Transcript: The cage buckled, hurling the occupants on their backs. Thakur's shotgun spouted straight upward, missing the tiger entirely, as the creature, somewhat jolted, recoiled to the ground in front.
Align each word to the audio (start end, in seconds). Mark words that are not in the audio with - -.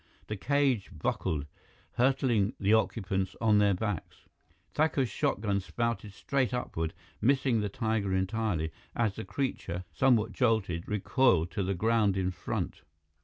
The 0.25 0.35
cage 0.35 0.89
buckled, 0.91 1.45
hurling 1.91 2.53
the 2.59 2.73
occupants 2.73 3.35
on 3.39 3.59
their 3.59 3.75
backs. 3.75 4.27
Thakur's 4.73 5.09
shotgun 5.11 5.59
spouted 5.59 6.11
straight 6.13 6.55
upward, 6.55 6.95
missing 7.21 7.61
the 7.61 7.69
tiger 7.69 8.11
entirely, 8.11 8.71
as 8.95 9.15
the 9.15 9.23
creature, 9.25 9.83
somewhat 9.93 10.31
jolted, 10.31 10.87
recoiled 10.87 11.51
to 11.51 11.61
the 11.61 11.75
ground 11.75 12.17
in 12.17 12.31
front. 12.31 12.81